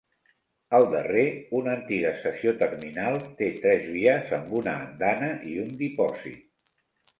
[0.77, 1.25] El darrer,
[1.59, 6.45] una antiga estació terminal, té tres vies amb una andana i un dipòsit.